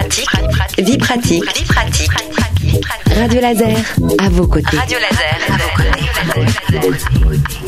pratique, 0.00 0.28
vie 0.78 0.98
pratique, 0.98 1.58
vie 1.58 1.64
pratique. 1.66 2.10
Radio 3.16 3.40
Laser, 3.40 3.76
à 4.18 4.28
vos 4.30 4.46
côtés. 4.46 4.76
Radio 4.78 4.98
Laser, 4.98 5.36
à 5.48 5.56
vos 5.58 5.68
côtés. 5.76 6.90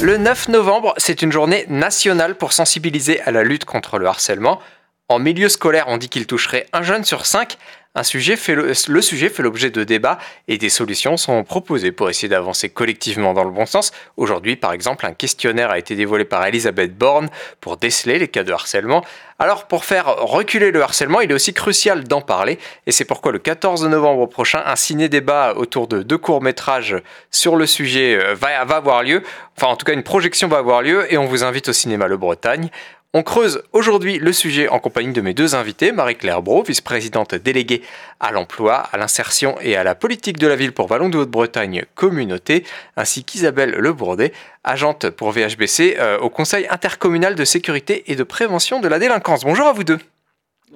Le 0.01 0.17
9 0.17 0.49
novembre, 0.49 0.95
c'est 0.97 1.21
une 1.21 1.31
journée 1.31 1.67
nationale 1.69 2.37
pour 2.37 2.55
sensibiliser 2.55 3.21
à 3.23 3.33
la 3.33 3.45
lutte 3.45 3.67
contre 3.67 3.99
le 3.99 4.07
harcèlement. 4.07 4.61
En 5.09 5.19
milieu 5.19 5.51
scolaire, 5.51 5.85
on 5.89 5.99
dit 5.99 6.09
qu'il 6.09 6.27
toucherait 6.27 6.67
un 6.73 6.83
jeune 6.83 7.05
sur 7.05 7.27
cinq. 7.27 7.59
Un 7.95 8.05
sujet 8.05 8.37
fait 8.37 8.55
le, 8.55 9.03
sujet 9.03 9.29
fait 9.29 9.43
l'objet 9.43 9.69
de 9.69 9.85
débats 9.85 10.17
et 10.49 10.57
des 10.57 10.71
solutions 10.71 11.19
sont 11.19 11.45
proposées 11.45 11.93
pour 11.93 12.09
essayer 12.09 12.27
d'avancer 12.27 12.71
collectivement 12.71 13.35
dans 13.35 13.45
le 13.45 13.51
bon 13.51 13.67
sens. 13.67 13.93
Aujourd'hui, 14.17 14.57
par 14.57 14.73
exemple, 14.73 15.05
un 15.05 15.13
questionnaire 15.13 15.71
a 15.71 15.77
été 15.77 15.95
dévoilé 15.95 16.25
par 16.25 16.47
Elisabeth 16.47 16.97
Borne 16.97 17.29
pour 17.61 17.77
déceler 17.77 18.19
les 18.19 18.29
cas 18.29 18.45
de 18.45 18.53
harcèlement. 18.53 19.05
Alors, 19.39 19.67
pour 19.67 19.85
faire 19.85 20.07
reculer 20.07 20.71
le 20.71 20.81
harcèlement, 20.81 21.21
il 21.21 21.31
est 21.31 21.35
aussi 21.35 21.53
crucial 21.53 22.05
d'en 22.05 22.23
parler 22.23 22.59
et 22.87 22.93
c'est 22.93 23.05
pourquoi 23.05 23.31
le 23.31 23.39
14 23.39 23.85
novembre 23.85 24.25
prochain, 24.25 24.63
un 24.65 24.77
ciné-débat 24.77 25.53
autour 25.57 25.87
de 25.87 26.03
deux 26.03 26.17
courts-métrages 26.17 26.97
sur 27.31 27.57
le 27.57 27.67
sujet 27.67 28.19
euh, 28.19 28.35
va, 28.35 28.65
va 28.65 28.77
avoir 28.77 29.03
lieu. 29.03 29.23
Enfin, 29.59 29.67
en 29.67 29.77
tout 29.77 29.85
cas, 29.85 29.93
une 29.93 30.03
projection 30.03 30.49
va 30.49 30.57
avoir 30.57 30.81
lieu 30.81 31.13
et 31.13 31.19
on 31.19 31.27
vous 31.27 31.45
invite 31.45 31.69
au 31.69 31.75
cinéma 31.75 32.07
Le 32.07 32.17
Bretagne. 32.17 32.71
On 33.15 33.23
creuse 33.23 33.63
aujourd'hui 33.73 34.19
le 34.19 34.33
sujet 34.33 34.69
en 34.69 34.79
compagnie 34.79 35.13
de 35.13 35.21
mes 35.21 35.35
deux 35.35 35.55
invités, 35.55 35.93
Marie-Claire 35.93 36.41
Bro, 36.41 36.63
vice-présidente 36.63 37.35
déléguée 37.35 37.83
à 38.21 38.33
l'emploi, 38.33 38.77
à 38.77 38.97
l'insertion 38.97 39.55
et 39.61 39.77
à 39.77 39.85
la 39.85 39.95
politique 39.95 40.39
de 40.39 40.47
la 40.47 40.57
ville 40.57 40.73
pour 40.73 40.87
Vallon 40.87 41.11
de 41.11 41.19
Haute-Bretagne 41.19 41.85
Communauté, 41.95 42.65
ainsi 42.97 43.23
qu'Isabelle 43.23 43.73
Lebourdet, 43.73 44.33
agente 44.65 45.11
pour 45.11 45.31
VHBC 45.31 45.97
euh, 45.99 46.19
au 46.21 46.31
Conseil 46.31 46.67
intercommunal 46.71 47.35
de 47.35 47.45
sécurité 47.45 48.11
et 48.11 48.17
de 48.17 48.23
prévention 48.23 48.81
de 48.81 48.89
la 48.89 48.99
délinquance. 48.99 49.45
Bonjour 49.45 49.67
à 49.67 49.75
vous 49.75 49.85
deux. 49.85 49.99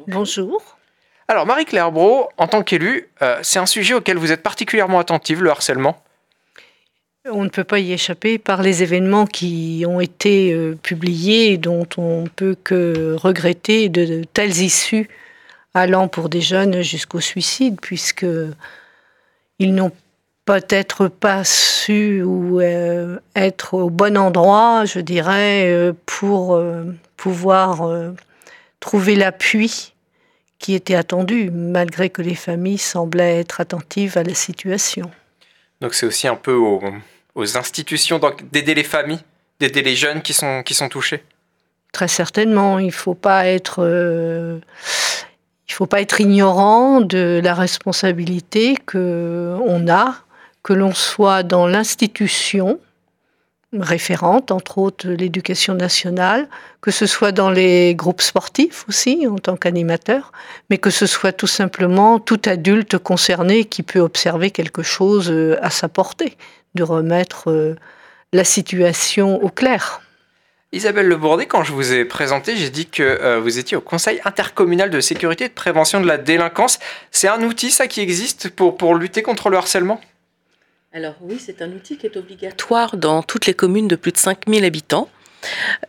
Bonjour. 0.06 0.76
Alors 1.28 1.46
Marie-Claire 1.46 1.90
Bro, 1.90 2.28
en 2.36 2.48
tant 2.48 2.62
qu'élue, 2.62 3.08
euh, 3.22 3.38
c'est 3.40 3.60
un 3.60 3.66
sujet 3.66 3.94
auquel 3.94 4.18
vous 4.18 4.30
êtes 4.30 4.42
particulièrement 4.42 4.98
attentive, 4.98 5.42
le 5.42 5.48
harcèlement? 5.48 6.02
On 7.30 7.44
ne 7.44 7.48
peut 7.48 7.64
pas 7.64 7.78
y 7.78 7.92
échapper 7.92 8.38
par 8.38 8.62
les 8.62 8.82
événements 8.82 9.26
qui 9.26 9.84
ont 9.86 10.00
été 10.00 10.52
euh, 10.52 10.76
publiés 10.80 11.52
et 11.52 11.58
dont 11.58 11.86
on 11.96 12.24
peut 12.34 12.56
que 12.62 13.16
regretter 13.18 13.88
de, 13.88 14.24
telles 14.32 14.58
issues 14.58 15.08
allant 15.74 16.08
pour 16.08 16.28
des 16.28 16.40
jeunes 16.40 16.82
jusqu'au 16.82 17.20
suicide, 17.20 17.78
puisque 17.80 18.26
ils 19.58 19.74
n'ont 19.74 19.92
peut-être 20.44 21.08
pas 21.08 21.44
su 21.44 22.22
ou 22.22 22.60
euh, 22.60 23.18
être 23.34 23.74
au 23.74 23.90
bon 23.90 24.16
endroit, 24.16 24.84
je 24.84 25.00
dirais, 25.00 25.70
euh, 25.70 25.92
pour 26.06 26.60
pouvoir 27.16 27.90
trouver 28.80 29.16
l'appui 29.16 29.92
qui 30.58 30.74
était 30.74 30.94
attendu, 30.94 31.50
malgré 31.50 32.08
que 32.08 32.22
les 32.22 32.34
familles 32.34 32.78
semblaient 32.78 33.40
être 33.40 33.60
attentives 33.60 34.16
à 34.16 34.22
la 34.22 34.34
situation. 34.34 35.10
Donc 35.82 35.94
c'est 35.94 36.06
aussi 36.06 36.26
un 36.26 36.36
peu 36.36 36.54
au, 36.54 36.80
aux 37.36 37.56
institutions 37.56 38.20
d'aider 38.50 38.74
les 38.74 38.82
familles, 38.82 39.20
d'aider 39.60 39.82
les 39.82 39.94
jeunes 39.94 40.22
qui 40.22 40.32
sont, 40.32 40.62
qui 40.64 40.74
sont 40.74 40.88
touchés 40.88 41.22
Très 41.92 42.08
certainement. 42.08 42.80
Il 42.80 42.86
ne 42.86 42.90
faut 42.90 43.14
pas 43.14 43.46
être... 43.46 43.84
Euh, 43.84 44.58
il 45.68 45.72
faut 45.72 45.86
pas 45.86 46.00
être 46.00 46.20
ignorant 46.20 47.00
de 47.00 47.40
la 47.42 47.54
responsabilité 47.54 48.76
que 48.86 49.56
on 49.64 49.88
a, 49.88 50.14
que 50.62 50.72
l'on 50.72 50.94
soit 50.94 51.42
dans 51.42 51.66
l'institution 51.66 52.78
référente, 53.72 54.52
entre 54.52 54.78
autres 54.78 55.08
l'éducation 55.08 55.74
nationale, 55.74 56.48
que 56.80 56.92
ce 56.92 57.04
soit 57.04 57.32
dans 57.32 57.50
les 57.50 57.94
groupes 57.96 58.22
sportifs 58.22 58.86
aussi 58.88 59.26
en 59.26 59.38
tant 59.38 59.56
qu'animateur, 59.56 60.32
mais 60.70 60.78
que 60.78 60.90
ce 60.90 61.04
soit 61.04 61.32
tout 61.32 61.48
simplement 61.48 62.20
tout 62.20 62.40
adulte 62.46 62.96
concerné 62.96 63.64
qui 63.64 63.82
peut 63.82 64.00
observer 64.00 64.52
quelque 64.52 64.82
chose 64.82 65.30
euh, 65.30 65.58
à 65.62 65.70
sa 65.70 65.88
portée 65.88 66.36
de 66.76 66.84
remettre 66.84 67.50
euh, 67.50 67.74
la 68.32 68.44
situation 68.44 69.42
au 69.42 69.48
clair. 69.48 70.00
Isabelle 70.72 71.08
Lebourdet, 71.08 71.46
quand 71.46 71.64
je 71.64 71.72
vous 71.72 71.92
ai 71.92 72.04
présenté, 72.04 72.56
j'ai 72.56 72.70
dit 72.70 72.86
que 72.86 73.02
euh, 73.02 73.40
vous 73.40 73.58
étiez 73.58 73.76
au 73.76 73.80
Conseil 73.80 74.20
intercommunal 74.24 74.90
de 74.90 75.00
sécurité 75.00 75.44
et 75.44 75.48
de 75.48 75.54
prévention 75.54 76.00
de 76.00 76.06
la 76.06 76.18
délinquance. 76.18 76.78
C'est 77.10 77.28
un 77.28 77.42
outil, 77.42 77.70
ça, 77.70 77.86
qui 77.86 78.00
existe 78.00 78.50
pour, 78.50 78.76
pour 78.76 78.94
lutter 78.94 79.22
contre 79.22 79.48
le 79.48 79.56
harcèlement? 79.56 80.00
Alors 80.92 81.14
oui, 81.20 81.38
c'est 81.38 81.62
un 81.62 81.70
outil 81.72 81.98
qui 81.98 82.06
est 82.06 82.16
obligatoire 82.16 82.96
dans 82.96 83.22
toutes 83.22 83.46
les 83.46 83.54
communes 83.54 83.88
de 83.88 83.96
plus 83.96 84.12
de 84.12 84.16
5000 84.18 84.64
habitants. 84.64 85.08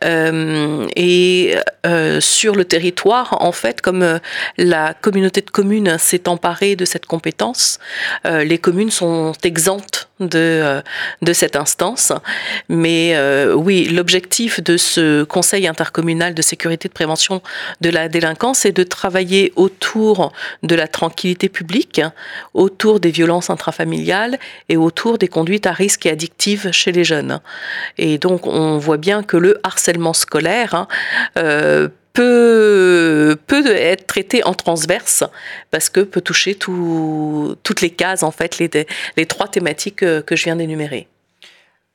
Euh, 0.04 0.86
et 0.96 1.56
euh, 1.86 2.20
sur 2.20 2.54
le 2.54 2.64
territoire, 2.64 3.36
en 3.40 3.52
fait, 3.52 3.80
comme 3.80 4.02
euh, 4.02 4.18
la 4.56 4.94
communauté 4.94 5.40
de 5.40 5.50
communes 5.50 5.98
s'est 5.98 6.28
emparée 6.28 6.76
de 6.76 6.84
cette 6.84 7.06
compétence, 7.06 7.78
les 8.24 8.58
communes 8.58 8.90
sont 8.90 9.32
exemptes 9.42 10.08
de, 10.20 10.82
de 11.22 11.32
cette 11.32 11.56
instance. 11.56 12.12
Mais 12.68 13.16
oui, 13.54 13.88
l'objectif 13.88 14.62
de 14.62 14.76
ce 14.76 15.24
Conseil 15.24 15.66
intercommunal 15.66 16.34
de 16.34 16.42
sécurité 16.42 16.88
de 16.88 16.92
prévention 16.92 17.42
de 17.80 17.90
la 17.90 18.08
délinquance 18.08 18.64
est 18.64 18.72
de 18.72 18.82
travailler 18.82 19.52
autour 19.56 20.32
de 20.62 20.74
la 20.74 20.88
tranquillité 20.88 21.48
publique, 21.48 22.00
autour 22.54 23.00
des 23.00 23.10
violences 23.10 23.50
intrafamiliales 23.50 24.38
et 24.68 24.76
autour 24.76 25.18
des 25.18 25.28
conduites 25.28 25.66
à 25.66 25.72
risque 25.72 26.06
et 26.06 26.10
addictives 26.10 26.70
chez 26.72 26.92
les 26.92 27.04
jeunes. 27.04 27.40
Et 27.96 28.18
donc, 28.18 28.46
on 28.46 28.78
voit 28.78 28.96
bien 28.96 29.22
que 29.22 29.36
le 29.36 29.47
harcèlement 29.62 30.12
scolaire 30.12 30.74
hein, 30.74 30.88
euh, 31.36 31.88
peut, 32.12 33.36
peut 33.46 33.66
être 33.66 34.06
traité 34.06 34.44
en 34.44 34.54
transverse 34.54 35.24
parce 35.70 35.88
que 35.88 36.00
peut 36.00 36.20
toucher 36.20 36.56
toutes 36.56 37.80
les 37.80 37.90
cases, 37.90 38.22
en 38.22 38.30
fait, 38.30 38.58
les, 38.58 38.70
les 39.16 39.26
trois 39.26 39.48
thématiques 39.48 40.02
euh, 40.02 40.22
que 40.22 40.34
je 40.34 40.44
viens 40.44 40.56
d'énumérer. 40.56 41.06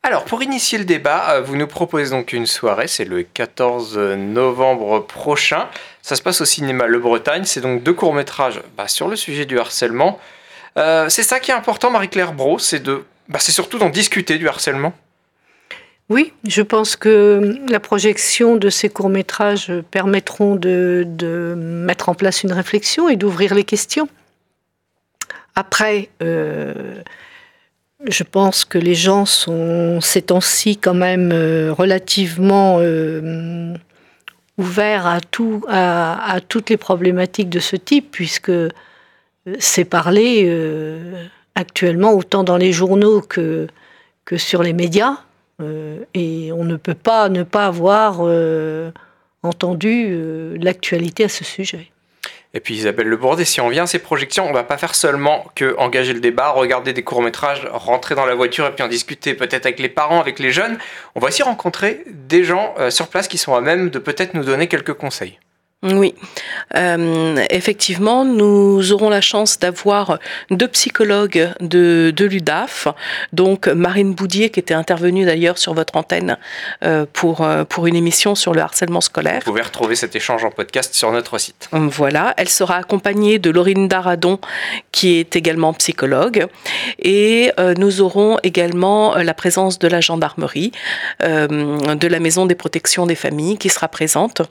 Alors, 0.06 0.25
pour 0.25 0.44
initier 0.44 0.78
le 0.78 0.86
débat, 0.86 1.31
euh, 1.31 1.41
vous 1.41 1.56
nous 1.56 1.68
proposez 1.68 2.12
donc 2.12 2.34
une 2.34 2.46
soirée, 2.46 2.88
c'est 2.88 3.06
le 3.06 3.24
14 3.24 3.97
novembre 3.97 5.00
prochain. 5.06 5.68
Ça 6.02 6.16
se 6.16 6.22
passe 6.22 6.41
au 6.41 6.46
cinéma 6.46 6.88
Le 6.88 7.00
Bretagne, 7.00 7.44
c'est 7.46 7.62
donc 7.62 7.84
deux 7.84 7.94
courts-métrages 7.94 8.62
bah, 8.78 8.88
sur 8.88 9.08
le 9.08 9.16
sujet 9.16 9.46
du 9.46 9.59
harcèlement. 9.59 10.20
c'est 10.75 11.24
ça 11.24 11.40
qui 11.40 11.52
est 11.52 11.53
important, 11.53 11.90
Marie-Claire 11.91 12.34
Bro, 12.34 12.59
c'est 12.59 12.81
de, 12.81 13.06
bah, 13.30 13.40
c'est 13.40 13.52
surtout 13.52 13.78
d'en 13.78 13.90
discuter 13.90 14.38
du 14.38 14.47
harcèlement? 14.47 14.94
Oui, 16.13 16.31
je 16.47 16.62
pense 16.62 16.96
que 16.96 17.59
la 17.68 17.79
projection 17.79 18.56
de 18.56 18.69
ces 18.69 18.88
courts-métrages 18.88 19.74
permettront 19.90 20.56
de, 20.56 21.56
mettre 21.57 22.07
en 22.07 22.13
place 22.13 22.44
une 22.44 22.51
réflexion 22.51 23.09
et 23.09 23.16
d'ouvrir 23.16 23.56
les 23.56 23.63
questions. 23.63 24.07
Après, 25.56 26.09
euh, 26.22 27.02
je 28.07 28.22
pense 28.22 28.63
que 28.63 28.78
les 28.78 28.94
gens 28.94 29.25
sont 29.25 30.02
ces 30.02 30.22
temps-ci 30.22 30.78
quand 30.78 30.94
même 30.94 31.31
euh, 31.34 31.73
relativement 31.73 32.78
euh, 32.79 33.73
ouverts 34.59 35.07
à, 35.07 35.19
tout, 35.19 35.66
à, 35.68 36.38
toutes 36.47 36.69
les 36.69 36.78
problématiques 36.78 37.50
de 37.50 37.59
ce 37.59 37.75
type, 37.75 38.12
puisque 38.12 38.52
c'est 39.57 39.85
parlé 39.85 40.47
actuellement 41.56 42.13
autant 42.13 42.44
dans 42.44 42.57
les 42.57 42.72
journaux 42.72 43.22
que 43.22 43.68
sur 44.38 44.62
les 44.62 44.73
médias. 44.73 45.18
Euh, 45.63 46.03
et 46.13 46.51
on 46.51 46.63
ne 46.63 46.75
peut 46.75 46.94
pas 46.94 47.29
ne 47.29 47.44
pas 47.44 47.66
avoir 47.66 48.19
euh, 48.22 48.91
entendu 49.41 50.07
euh, 50.09 50.57
l'actualité 50.59 51.25
à 51.25 51.29
ce 51.29 51.44
sujet. 51.44 51.90
Et 52.56 52.59
puis 52.59 52.75
Isabelle 52.75 53.07
Le 53.07 53.18
Bourdet, 53.18 53.46
si 53.46 53.62
on 53.62 53.69
vient 53.69 53.84
à 53.84 53.88
ces 53.88 53.97
projections, 53.97 54.47
on 54.47 54.53
va 54.53 54.63
pas 54.63 54.78
faire 54.78 54.94
seulement 54.94 55.46
que 55.56 55.75
engager 55.79 56.13
le 56.13 56.19
débat, 56.19 56.52
regarder 56.52 56.94
des 56.94 57.02
courts-métrages, 57.02 57.68
rentrer 57.72 58.13
dans 58.13 58.28
la 58.28 58.35
voiture 58.35 58.68
et 58.68 58.72
puis 58.72 58.84
en 58.84 58.88
discuter 58.88 59.34
peut-être 59.34 59.66
avec 59.66 59.79
les 59.79 59.90
parents, 59.90 60.19
avec 60.19 60.38
les 60.38 60.52
jeunes. 60.52 60.78
On 61.16 61.19
va 61.19 61.29
aussi 61.29 61.41
rencontrer 61.41 62.03
des 62.07 62.44
gens 62.44 62.75
sur 62.91 63.07
place 63.07 63.28
qui 63.28 63.40
sont 63.40 63.56
à 63.56 63.62
même 63.62 63.90
de 63.90 63.97
peut-être 63.97 64.35
nous 64.35 64.44
donner 64.44 64.68
quelques 64.68 64.94
conseils. 64.94 65.40
Oui, 65.84 66.16
euh, 66.76 67.44
effectivement, 67.50 68.24
nous 68.24 68.94
aurons 68.94 69.09
la 69.09 69.20
chance 69.20 69.59
d'avoir 69.59 70.18
deux 70.50 70.70
psychologues 70.70 71.50
de, 71.59 72.14
de 72.16 72.26
l'UDAF, 72.26 72.88
donc 73.34 73.68
Marine 73.68 74.14
Boudier 74.14 74.50
qui 74.50 74.62
était 74.62 74.74
intervenue 74.74 75.26
d'ailleurs 75.26 75.58
sur 75.58 75.74
votre 75.74 75.97
antenne 75.97 76.38
euh, 76.84 77.06
pour, 77.12 77.41
euh, 77.41 77.66
pour 77.66 77.85
une 77.85 77.97
émission 77.97 78.34
sur 78.34 78.53
le 78.53 78.62
harcèlement 78.62 79.02
scolaire. 79.02 79.41
Vous 79.46 79.52
pouvez 79.52 79.62
retrouver 79.62 79.96
cet 79.96 80.16
échange 80.16 80.46
en 80.46 80.52
podcast 80.52 80.94
sur 80.94 81.12
notre 81.12 81.38
site. 81.38 81.68
Voilà, 81.74 82.34
elle 82.38 82.50
sera 82.50 82.78
accompagnée 82.78 83.38
de 83.38 83.50
Laurine 83.50 83.90
Daradon 83.90 84.40
qui 84.94 85.18
est 85.18 85.36
également 85.36 85.74
psychologue. 85.74 86.47
Et 87.00 87.52
nous 87.78 88.00
aurons 88.00 88.38
également 88.44 89.16
la 89.16 89.34
présence 89.34 89.79
de 89.79 89.88
la 89.88 90.00
gendarmerie, 90.00 90.72
de 91.20 92.08
la 92.08 92.20
maison 92.20 92.46
des 92.46 92.56
protections 92.56 93.06
des 93.06 93.16
familles 93.16 93.58
qui 93.58 93.70
sera 93.70 93.88
présente 93.90 94.44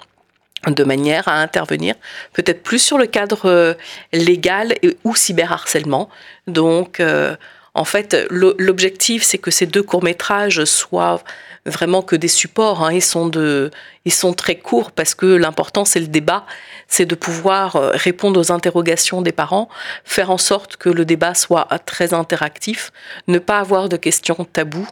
de 0.67 0.85
manière 0.85 1.29
à 1.29 1.41
intervenir 1.41 1.95
peut-être 2.33 2.63
plus 2.63 2.79
sur 2.79 2.99
le 2.99 3.07
cadre 3.07 3.47
euh, 3.47 3.75
légal 4.13 4.75
et, 4.83 4.97
ou 5.05 5.15
cyberharcèlement. 5.15 6.09
Donc, 6.47 7.01
euh, 7.01 7.35
en 7.75 7.85
fait, 7.85 8.17
l'objectif, 8.31 9.23
c'est 9.23 9.39
que 9.39 9.51
ces 9.51 9.67
deux 9.67 9.83
courts-métrages 9.83 10.65
soient 10.65 11.23
vraiment 11.65 12.03
que 12.03 12.17
des 12.17 12.29
supports. 12.29 12.85
Hein. 12.85 12.93
Ils, 12.93 13.03
sont 13.03 13.29
de, 13.29 13.71
ils 14.05 14.13
sont 14.13 14.35
très 14.35 14.57
courts 14.57 14.91
parce 14.91 15.15
que 15.15 15.27
l'important, 15.27 15.85
c'est 15.85 16.01
le 16.01 16.07
débat, 16.07 16.45
c'est 16.87 17.07
de 17.07 17.15
pouvoir 17.15 17.77
euh, 17.77 17.91
répondre 17.95 18.39
aux 18.39 18.53
interrogations 18.53 19.23
des 19.23 19.33
parents, 19.33 19.69
faire 20.05 20.31
en 20.31 20.39
sorte 20.39 20.77
que 20.77 20.91
le 20.91 21.05
débat 21.05 21.35
soit 21.35 21.67
très 21.87 22.13
interactif, 22.13 22.93
ne 23.27 23.39
pas 23.39 23.59
avoir 23.59 23.89
de 23.89 23.97
questions 23.97 24.45
taboues 24.45 24.89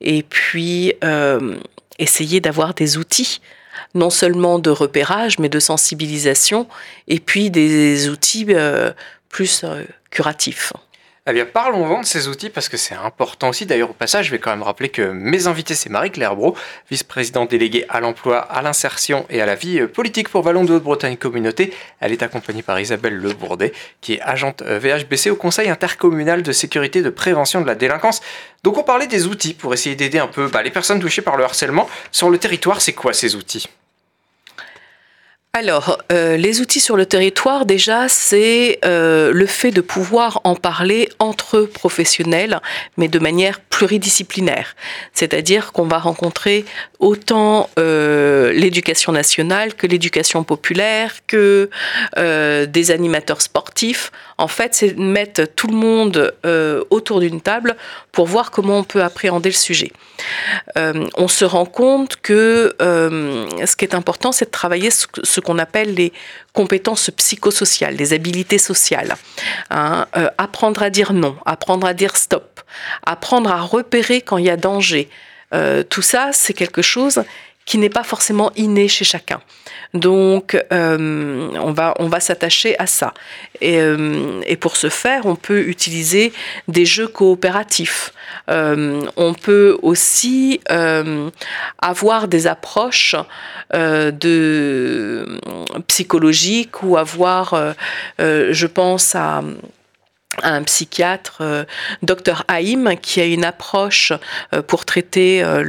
et 0.00 0.24
puis 0.24 0.94
euh, 1.04 1.56
essayer 2.00 2.40
d'avoir 2.40 2.74
des 2.74 2.96
outils 2.96 3.40
non 3.94 4.10
seulement 4.10 4.58
de 4.58 4.70
repérage, 4.70 5.38
mais 5.38 5.48
de 5.48 5.60
sensibilisation, 5.60 6.66
et 7.08 7.20
puis 7.20 7.50
des 7.50 8.08
outils 8.08 8.46
euh, 8.50 8.92
plus 9.28 9.64
curatifs. 10.10 10.72
Eh 11.26 11.32
bien, 11.32 11.46
parlons-en 11.46 12.02
de 12.02 12.04
ces 12.04 12.28
outils 12.28 12.50
parce 12.50 12.68
que 12.68 12.76
c'est 12.76 12.94
important 12.94 13.48
aussi. 13.48 13.64
D'ailleurs, 13.64 13.88
au 13.88 13.94
passage, 13.94 14.26
je 14.26 14.30
vais 14.30 14.38
quand 14.38 14.50
même 14.50 14.62
rappeler 14.62 14.90
que 14.90 15.00
mes 15.00 15.46
invités, 15.46 15.74
c'est 15.74 15.88
Marie-Claire 15.88 16.36
Bro, 16.36 16.54
vice-présidente 16.90 17.48
déléguée 17.50 17.86
à 17.88 18.00
l'emploi, 18.00 18.40
à 18.40 18.60
l'insertion 18.60 19.24
et 19.30 19.40
à 19.40 19.46
la 19.46 19.54
vie 19.54 19.86
politique 19.86 20.28
pour 20.28 20.42
Vallon 20.42 20.64
de 20.64 20.74
Haute-Bretagne 20.74 21.16
Communauté. 21.16 21.72
Elle 22.00 22.12
est 22.12 22.22
accompagnée 22.22 22.60
par 22.60 22.78
Isabelle 22.78 23.16
Lebourdet, 23.16 23.72
qui 24.02 24.12
est 24.12 24.20
agente 24.20 24.60
VHBC 24.60 25.30
au 25.30 25.36
Conseil 25.36 25.70
intercommunal 25.70 26.42
de 26.42 26.52
sécurité 26.52 27.00
de 27.00 27.08
prévention 27.08 27.62
de 27.62 27.66
la 27.66 27.74
délinquance. 27.74 28.20
Donc, 28.62 28.76
on 28.76 28.82
parlait 28.82 29.06
des 29.06 29.26
outils 29.26 29.54
pour 29.54 29.72
essayer 29.72 29.96
d'aider 29.96 30.18
un 30.18 30.26
peu 30.26 30.48
bah, 30.48 30.62
les 30.62 30.70
personnes 30.70 31.00
touchées 31.00 31.22
par 31.22 31.38
le 31.38 31.44
harcèlement. 31.44 31.88
Sur 32.12 32.28
le 32.28 32.36
territoire, 32.36 32.82
c'est 32.82 32.92
quoi 32.92 33.14
ces 33.14 33.34
outils? 33.34 33.66
Alors, 35.56 35.98
euh, 36.10 36.36
les 36.36 36.60
outils 36.60 36.80
sur 36.80 36.96
le 36.96 37.06
territoire, 37.06 37.64
déjà, 37.64 38.08
c'est 38.08 38.80
euh, 38.84 39.30
le 39.32 39.46
fait 39.46 39.70
de 39.70 39.80
pouvoir 39.80 40.40
en 40.42 40.56
parler 40.56 41.08
entre 41.20 41.60
professionnels, 41.60 42.60
mais 42.96 43.06
de 43.06 43.20
manière 43.20 43.60
pluridisciplinaire. 43.60 44.74
C'est-à-dire 45.12 45.70
qu'on 45.70 45.84
va 45.84 45.98
rencontrer 45.98 46.64
autant 46.98 47.70
euh, 47.78 48.52
l'éducation 48.52 49.12
nationale 49.12 49.74
que 49.74 49.86
l'éducation 49.86 50.42
populaire, 50.42 51.24
que 51.28 51.70
des 52.16 52.90
animateurs 52.90 53.40
sportifs. 53.40 54.10
En 54.38 54.48
fait, 54.48 54.74
c'est 54.74 54.96
mettre 54.96 55.44
tout 55.44 55.68
le 55.68 55.76
monde 55.76 56.34
autour 56.90 57.20
d'une 57.20 57.40
table 57.40 57.76
pour 58.10 58.26
voir 58.26 58.50
comment 58.50 58.78
on 58.78 58.84
peut 58.84 59.02
appréhender 59.02 59.50
le 59.50 59.54
sujet. 59.54 59.92
on 60.76 61.28
se 61.28 61.44
rend 61.44 61.66
compte 61.66 62.16
que 62.16 62.74
ce 62.80 63.76
qui 63.76 63.84
est 63.84 63.94
important, 63.94 64.32
c'est 64.32 64.46
de 64.46 64.50
travailler 64.50 64.90
ce, 64.90 65.06
ce 65.22 65.40
qu'on 65.44 65.58
appelle 65.58 65.94
les 65.94 66.12
compétences 66.52 67.10
psychosociales, 67.16 67.94
les 67.94 68.12
habilités 68.12 68.58
sociales. 68.58 69.14
Hein, 69.70 70.06
euh, 70.16 70.28
apprendre 70.38 70.82
à 70.82 70.90
dire 70.90 71.12
non, 71.12 71.36
apprendre 71.46 71.86
à 71.86 71.94
dire 71.94 72.16
stop, 72.16 72.60
apprendre 73.06 73.50
à 73.52 73.60
repérer 73.60 74.20
quand 74.20 74.38
il 74.38 74.46
y 74.46 74.50
a 74.50 74.56
danger. 74.56 75.08
Euh, 75.52 75.84
tout 75.84 76.02
ça, 76.02 76.30
c'est 76.32 76.54
quelque 76.54 76.82
chose 76.82 77.22
qui 77.64 77.78
n'est 77.78 77.90
pas 77.90 78.04
forcément 78.04 78.52
inné 78.56 78.88
chez 78.88 79.04
chacun. 79.04 79.40
Donc, 79.94 80.60
euh, 80.72 81.48
on 81.54 81.72
va, 81.72 81.94
on 81.98 82.08
va 82.08 82.20
s'attacher 82.20 82.78
à 82.78 82.86
ça. 82.86 83.14
Et, 83.60 83.78
euh, 83.78 84.40
et, 84.44 84.56
pour 84.56 84.76
ce 84.76 84.88
faire, 84.88 85.24
on 85.26 85.36
peut 85.36 85.60
utiliser 85.60 86.32
des 86.68 86.84
jeux 86.84 87.06
coopératifs. 87.06 88.12
Euh, 88.50 89.02
on 89.16 89.34
peut 89.34 89.78
aussi 89.82 90.60
avoir 91.78 92.28
des 92.28 92.46
approches 92.46 93.14
de 93.72 95.40
psychologiques 95.86 96.82
ou 96.82 96.96
avoir, 96.96 97.74
je 98.18 98.66
pense 98.66 99.14
à 99.14 99.42
un 100.42 100.62
psychiatre, 100.62 101.38
euh, 101.40 101.64
Dr 102.02 102.44
Haïm, 102.48 102.96
qui 103.00 103.20
a 103.20 103.24
une 103.24 103.44
approche 103.44 104.12
euh, 104.52 104.62
pour 104.62 104.84
traiter 104.84 105.42
euh, 105.42 105.62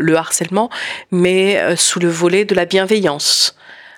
le, 0.00 0.16
harcèlement, 0.16 0.70
mais 1.10 1.76
sous 1.76 2.00
le 2.00 2.08
volet 2.08 2.44
de 2.44 2.54
la 2.54 2.64
bienveillance. 2.64 3.56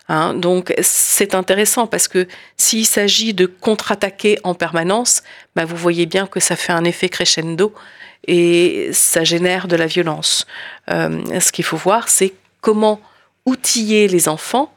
Hein. 0.08 0.34
donc 0.34 0.74
c'est 0.82 1.34
intéressant 1.34 1.86
parce 1.86 2.08
que 2.08 2.26
s'il 2.56 2.84
s'agit 2.84 3.34
de 3.34 3.46
contre-attaquer 3.46 4.38
en 4.44 4.54
permanence, 4.54 5.22
bah, 5.56 5.64
vous 5.64 5.76
voyez 5.76 6.06
bien 6.06 6.26
que 6.26 6.38
ça 6.38 6.54
fait 6.54 6.72
un 6.72 6.84
effet 6.84 7.08
crescendo 7.08 7.72
et 8.26 8.90
ça 8.92 9.24
génère 9.24 9.68
de 9.68 9.76
la 9.76 9.86
violence. 9.86 10.46
ce 10.88 11.52
qu'il 11.52 11.64
faut 11.64 11.76
voir, 11.76 12.08
c'est 12.08 12.34
comment 12.60 13.00
outiller 13.46 14.06
les 14.06 14.28
enfants 14.28 14.72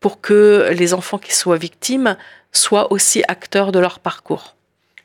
pour 0.00 0.20
que 0.20 0.70
les 0.72 0.94
enfants 0.94 1.18
qui 1.18 1.34
soient 1.34 1.58
victimes 1.58 2.16
soient 2.52 2.92
aussi 2.92 3.22
acteurs 3.28 3.72
de 3.72 3.78
leur 3.78 3.98
parcours. 3.98 4.55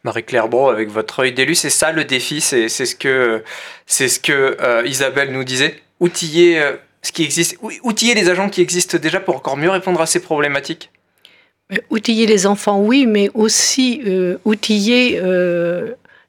Marie-Claire 0.04 0.48
Bro, 0.48 0.70
avec 0.70 0.90
votre 0.90 1.20
œil 1.20 1.32
d'élu, 1.32 1.56
c'est 1.56 1.70
ça 1.70 1.92
le 1.92 2.06
défi, 2.06 2.42
c'est 2.42 2.70
ce 2.70 2.96
que, 2.96 3.44
c'est 3.86 4.08
ce 4.08 4.20
que 4.20 4.58
euh, 4.60 4.84
Isabelle 4.86 5.32
nous 5.32 5.44
disait. 5.44 5.80
Outiller, 6.00 6.60
euh, 6.60 6.74
ce 7.04 7.12
qui 7.12 7.24
existe, 7.24 7.58
outiller 7.84 8.16
les 8.16 8.30
agents 8.30 8.50
qui 8.50 8.62
existent 8.62 8.98
déjà 8.98 9.20
pour 9.20 9.36
encore 9.36 9.58
mieux 9.58 9.70
répondre 9.70 10.02
à 10.02 10.08
ces 10.08 10.20
problématiques. 10.20 10.90
Euh, 11.72 11.78
outiller 11.92 12.26
les 12.26 12.48
enfants, 12.48 12.80
oui, 12.80 13.06
mais 13.06 13.30
aussi 13.36 14.02
outiller 14.44 15.22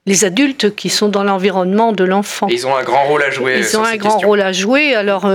les 0.04 0.24
adultes 0.24 0.74
qui 0.74 0.90
sont 0.90 1.08
dans 1.08 1.24
l'environnement 1.24 1.92
de 1.92 2.04
l'enfant. 2.04 2.48
Ils 2.48 2.66
ont 2.66 2.76
un 2.76 2.82
grand 2.82 3.04
rôle 3.04 3.22
à 3.22 3.30
jouer. 3.30 3.58
Ils 3.58 3.76
ont 3.78 3.84
un 3.84 3.96
grand 3.96 4.19
rôle 4.19 4.42
à 4.42 4.52
jouer. 4.52 4.94
Alors, 4.94 5.30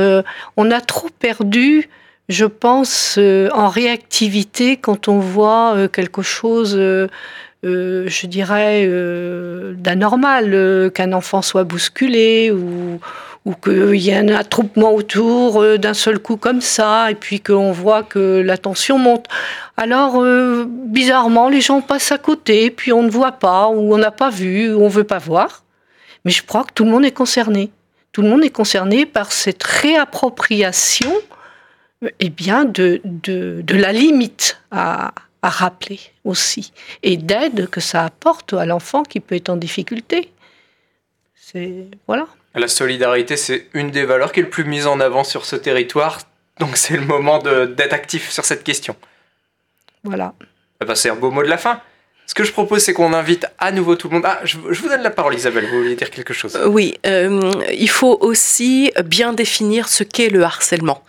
on 0.58 0.72
a 0.72 0.82
trop 0.82 1.10
perdu 1.20 1.90
je 2.30 2.44
pense, 2.44 3.18
en 3.18 3.70
réactivité 3.70 4.76
quand 4.76 5.08
on 5.08 5.20
voit 5.20 5.88
quelque 5.88 6.22
chose 6.22 6.76
euh, 6.78 7.08
je 7.64 8.28
dirais, 8.28 8.86
euh, 8.88 9.74
d'anormal, 9.78 10.54
euh, 10.54 10.90
qu'un 10.90 11.14
enfant 11.14 11.42
soit 11.42 11.64
bousculé 11.64 12.52
ou, 12.52 13.00
ou 13.46 13.54
qu'il 13.54 13.96
y 13.96 14.10
ait 14.10 14.18
un 14.18 14.30
attroupement 14.30 14.94
autour 14.94 15.78
d'un 15.78 15.94
seul 15.94 16.20
coup 16.20 16.38
comme 16.38 16.62
ça, 16.62 17.12
et 17.12 17.16
puis 17.16 17.40
qu'on 17.40 17.72
voit 17.72 18.04
que 18.04 18.42
la 18.42 18.58
tension 18.58 18.98
monte. 18.98 19.26
Alors, 19.78 20.24
bizarrement, 20.68 21.48
les 21.50 21.62
gens 21.62 21.82
passent 21.82 22.12
à 22.12 22.18
côté, 22.18 22.70
puis 22.72 22.92
on 22.92 23.04
ne 23.04 23.10
voit 23.10 23.34
pas, 23.34 23.70
ou 23.70 23.94
on 23.94 23.98
n'a 23.98 24.12
pas 24.12 24.30
vu, 24.30 24.74
ou 24.74 24.82
on 24.82 24.86
ne 24.86 24.90
veut 24.90 25.06
pas 25.06 25.20
voir. 25.20 25.64
Mais 26.26 26.32
je 26.32 26.44
crois 26.44 26.64
que 26.66 26.74
tout 26.74 26.84
le 26.84 26.92
monde 26.92 27.06
est 27.06 27.12
concerné. 27.12 27.72
Tout 28.12 28.22
le 28.22 28.30
monde 28.30 28.44
est 28.44 28.50
concerné 28.50 29.06
par 29.06 29.32
cette 29.32 29.64
réappropriation 29.64 31.14
eh 32.20 32.30
bien, 32.30 32.66
de, 32.66 33.02
de, 33.06 33.62
de 33.64 33.76
la 33.76 33.92
limite 33.92 34.60
à, 34.72 35.14
à 35.42 35.50
rappeler 35.50 36.00
aussi, 36.24 36.74
et 37.04 37.18
d'aide 37.18 37.70
que 37.70 37.80
ça 37.80 38.06
apporte 38.06 38.54
à 38.54 38.66
l'enfant 38.66 39.04
qui 39.04 39.20
peut 39.20 39.36
être 39.36 39.50
en 39.50 39.58
difficulté. 39.58 40.32
C'est 41.36 41.86
voilà. 42.08 42.28
La 42.56 42.68
solidarité, 42.68 43.38
c'est 43.38 43.68
une 43.74 43.92
des 43.92 44.04
valeurs 44.06 44.32
qui 44.32 44.40
est 44.40 44.44
le 44.44 44.50
plus 44.50 44.66
mise 44.66 44.88
en 44.88 45.00
avant 45.00 45.24
sur 45.24 45.46
ce 45.46 45.56
territoire, 45.56 46.20
donc 46.60 46.76
c'est 46.78 46.98
le 46.98 47.06
moment 47.06 47.40
d'être 47.40 47.94
actif 47.94 48.30
sur 48.32 48.46
cette 48.46 48.64
question. 48.64 48.96
Voilà. 50.04 50.34
Eh 50.82 50.86
ben, 50.86 50.96
c'est 50.96 51.10
un 51.10 51.16
beau 51.16 51.32
mot 51.32 51.44
de 51.44 51.50
la 51.50 51.58
fin. 51.58 51.82
Ce 52.28 52.34
que 52.34 52.44
je 52.44 52.52
propose, 52.52 52.84
c'est 52.84 52.94
qu'on 52.94 53.14
invite 53.14 53.46
à 53.58 53.72
nouveau 53.72 53.96
tout 53.96 54.10
le 54.10 54.16
monde. 54.16 54.24
Ah, 54.26 54.42
je, 54.44 54.58
vous 54.58 54.90
donne 54.90 55.02
la 55.02 55.10
parole, 55.10 55.34
Isabelle. 55.34 55.66
Vous 55.66 55.78
vouliez 55.78 55.96
dire 55.96 56.12
quelque 56.12 56.34
chose? 56.34 56.60
Oui, 56.66 56.98
euh, 57.06 57.54
il 57.72 57.90
faut 57.90 58.18
aussi 58.20 58.92
bien 59.06 59.32
définir 59.32 59.88
ce 59.88 60.04
qu'est 60.04 60.30
le 60.30 60.44
harcèlement. 60.44 61.04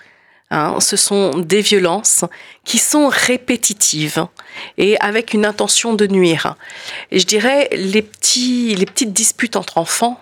Hein, 0.51 0.77
ce 0.81 0.97
sont 0.97 1.39
des 1.39 1.61
violences 1.61 2.25
qui 2.65 2.79
sont 2.79 3.09
répétitives 3.09 4.27
et 4.79 4.99
avec 5.01 5.35
une 5.35 5.45
intention 5.45 5.93
de 5.93 6.07
nuire. 6.07 6.57
Je 7.13 7.25
dirais, 7.25 7.69
les, 7.73 8.01
petits, 8.01 8.75
les 8.75 8.87
petites 8.87 9.13
disputes 9.13 9.57
entre 9.57 9.77
enfants, 9.77 10.19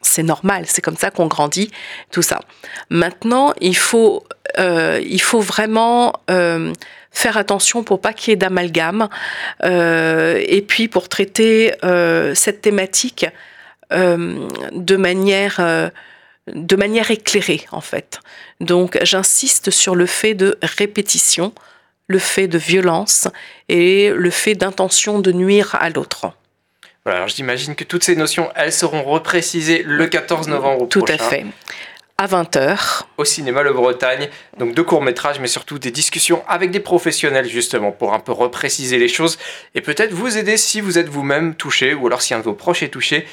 c'est 0.00 0.22
normal, 0.22 0.64
c'est 0.68 0.80
comme 0.80 0.96
ça 0.96 1.10
qu'on 1.10 1.26
grandit, 1.26 1.72
tout 2.12 2.22
ça. 2.22 2.40
Maintenant, 2.88 3.52
il 3.60 3.76
faut, 3.76 4.22
euh, 4.58 5.02
il 5.04 5.20
faut 5.20 5.40
vraiment 5.40 6.12
euh, 6.30 6.72
faire 7.10 7.36
attention 7.36 7.82
pour 7.82 8.00
pas 8.00 8.12
qu'il 8.12 8.30
y 8.30 8.34
ait 8.34 8.36
d'amalgame 8.36 9.08
euh, 9.64 10.40
et 10.46 10.62
puis 10.62 10.86
pour 10.86 11.08
traiter 11.08 11.72
cette 12.34 12.60
thématique 12.62 13.26
de 13.90 14.96
manière 14.96 15.90
de 16.52 16.76
manière 16.76 17.10
éclairée 17.10 17.64
en 17.72 17.80
fait. 17.80 18.20
Donc 18.60 18.98
j'insiste 19.02 19.70
sur 19.70 19.94
le 19.94 20.06
fait 20.06 20.34
de 20.34 20.58
répétition, 20.62 21.52
le 22.06 22.18
fait 22.18 22.48
de 22.48 22.58
violence 22.58 23.28
et 23.68 24.10
le 24.10 24.30
fait 24.30 24.54
d'intention 24.54 25.20
de 25.20 25.32
nuire 25.32 25.76
à 25.80 25.90
l'autre. 25.90 26.32
Voilà, 27.04 27.18
alors 27.18 27.28
j'imagine 27.28 27.74
que 27.74 27.84
toutes 27.84 28.04
ces 28.04 28.16
notions, 28.16 28.50
elles 28.56 28.72
seront 28.72 29.02
reprécisées 29.02 29.82
le 29.84 30.06
14 30.06 30.48
novembre 30.48 30.88
Tout 30.88 31.04
à 31.08 31.18
fait. 31.18 31.44
À 32.16 32.26
20h. 32.26 33.02
Au 33.18 33.24
cinéma 33.24 33.62
Le 33.62 33.72
Bretagne. 33.72 34.30
Donc 34.58 34.74
deux 34.74 34.84
courts-métrages, 34.84 35.40
mais 35.40 35.48
surtout 35.48 35.78
des 35.78 35.90
discussions 35.90 36.42
avec 36.48 36.70
des 36.70 36.80
professionnels, 36.80 37.48
justement, 37.48 37.92
pour 37.92 38.14
un 38.14 38.20
peu 38.20 38.32
repréciser 38.32 38.98
les 38.98 39.08
choses 39.08 39.38
et 39.74 39.82
peut-être 39.82 40.12
vous 40.12 40.38
aider 40.38 40.56
si 40.56 40.80
vous 40.80 40.96
êtes 40.96 41.08
vous-même 41.08 41.56
touché 41.56 41.92
ou 41.92 42.06
alors 42.06 42.22
si 42.22 42.32
un 42.32 42.38
de 42.38 42.44
vos 42.44 42.54
proches 42.54 42.82
est 42.82 42.88
touché 42.88 43.26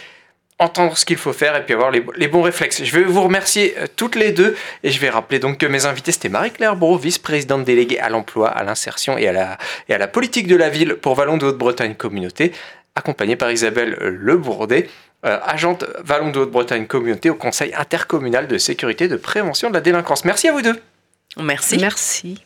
entendre 0.62 0.98
ce 0.98 1.06
qu'il 1.06 1.18
faut 1.18 1.34
faire 1.34 1.56
et 1.56 1.66
puis 1.66 1.74
avoir 1.74 1.92
les, 1.92 2.28
bons 2.28 2.42
réflexes. 2.42 2.84
Je 2.84 2.96
vais 2.96 3.04
vous 3.04 3.22
remercier 3.22 3.76
euh, 3.78 3.88
toutes 3.96 4.16
les 4.16 4.32
deux 4.32 4.56
et 4.84 4.92
je 4.92 5.00
vais 5.00 5.10
rappeler 5.10 5.40
donc 5.40 5.58
que 5.58 5.66
mes 5.66 5.86
invités 5.86 6.12
c'était 6.12 6.30
Marie-Claire 6.30 6.76
Bro, 6.76 6.98
vice-présidente 6.98 7.64
déléguée 7.64 8.00
à 8.00 8.10
l'emploi, 8.10 8.50
à 8.50 8.64
l'insertion 8.64 9.18
et, 9.18 9.28
à 9.28 9.32
la, 9.32 9.58
et 9.90 9.94
à 9.94 9.98
la 9.98 10.08
politique 10.08 10.48
de 10.48 10.56
la 10.56 10.70
ville 10.70 10.96
pour 10.96 11.16
Vallon 11.16 11.38
de 11.38 11.48
Haute-Bretagne 11.48 11.96
Communauté, 11.96 12.52
accompagnée 12.96 13.36
par 13.36 13.52
Isabelle 13.52 13.98
Lebourdet. 14.00 14.88
euh, 15.26 15.40
agente 15.44 15.86
Vallon 16.04 16.32
de 16.32 16.40
Haute-Bretagne 16.40 16.86
Communauté 16.86 17.30
au 17.30 17.36
Conseil 17.36 17.74
intercommunal 17.76 18.48
de 18.48 18.58
sécurité 18.58 19.06
et 19.06 19.08
de 19.08 19.18
prévention 19.18 19.70
de 19.70 19.76
la 19.76 19.82
délinquance. 19.82 20.26
Merci 20.26 20.48
à 20.48 20.52
vous 20.52 20.62
deux. 20.62 20.80
Merci. 21.38 21.78
Merci. 21.78 22.38